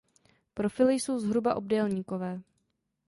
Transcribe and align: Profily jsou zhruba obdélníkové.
Profily 0.55 0.93
jsou 0.93 1.19
zhruba 1.19 1.55
obdélníkové. 1.55 2.41